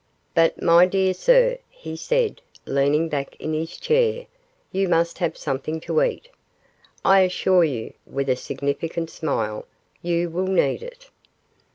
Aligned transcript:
'But, 0.33 0.59
my 0.59 0.87
dear 0.87 1.13
sir,' 1.13 1.59
he 1.69 1.95
said, 1.95 2.41
leaning 2.65 3.07
back 3.07 3.35
in 3.35 3.53
his 3.53 3.77
chair, 3.77 4.25
'you 4.71 4.89
must 4.89 5.19
have 5.19 5.37
something 5.37 5.79
to 5.81 6.01
eat. 6.01 6.27
I 7.05 7.19
assure 7.19 7.63
you,' 7.65 7.93
with 8.07 8.27
a 8.27 8.35
significant 8.35 9.11
smile, 9.11 9.67
'you 10.01 10.31
will 10.31 10.47
need 10.47 10.81
it. 10.81 11.11